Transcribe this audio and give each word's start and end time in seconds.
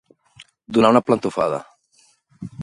Donar 0.77 0.91
una 0.95 1.01
plantofada. 1.09 1.61